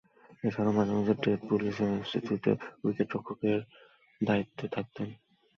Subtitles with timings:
[0.43, 2.51] এছাড়াও মাঝে-মধ্যে টেড পুলি’র অনুপস্থিতিতে
[2.83, 3.59] উইকেট-রক্ষকের
[4.21, 5.07] দায়িত্বে থাকতেন।